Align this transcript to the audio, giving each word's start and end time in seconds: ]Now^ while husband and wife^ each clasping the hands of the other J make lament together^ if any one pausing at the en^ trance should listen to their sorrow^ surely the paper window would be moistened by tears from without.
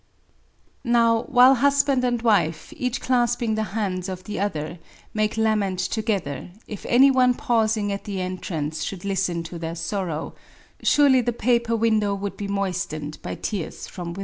]Now^ 0.83 1.29
while 1.29 1.53
husband 1.53 2.03
and 2.03 2.23
wife^ 2.23 2.73
each 2.75 2.99
clasping 3.01 3.53
the 3.53 3.61
hands 3.77 4.09
of 4.09 4.23
the 4.23 4.39
other 4.39 4.67
J 4.67 4.79
make 5.13 5.37
lament 5.37 5.77
together^ 5.77 6.49
if 6.65 6.87
any 6.89 7.11
one 7.11 7.35
pausing 7.35 7.91
at 7.91 8.05
the 8.05 8.15
en^ 8.15 8.41
trance 8.41 8.81
should 8.83 9.05
listen 9.05 9.43
to 9.43 9.59
their 9.59 9.75
sorrow^ 9.75 10.33
surely 10.81 11.21
the 11.21 11.31
paper 11.33 11.75
window 11.75 12.15
would 12.15 12.35
be 12.35 12.47
moistened 12.47 13.21
by 13.21 13.35
tears 13.35 13.85
from 13.87 14.13
without. 14.13 14.19